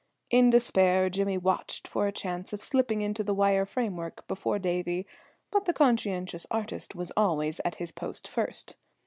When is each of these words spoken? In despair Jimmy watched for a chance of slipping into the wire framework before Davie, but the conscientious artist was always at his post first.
In 0.31 0.49
despair 0.49 1.11
Jimmy 1.11 1.37
watched 1.37 1.87
for 1.87 2.07
a 2.07 2.11
chance 2.11 2.53
of 2.53 2.63
slipping 2.63 3.01
into 3.01 3.23
the 3.23 3.35
wire 3.35 3.67
framework 3.67 4.27
before 4.27 4.57
Davie, 4.57 5.05
but 5.51 5.65
the 5.65 5.73
conscientious 5.73 6.47
artist 6.49 6.95
was 6.95 7.11
always 7.15 7.61
at 7.63 7.75
his 7.75 7.91
post 7.91 8.27
first. 8.27 8.73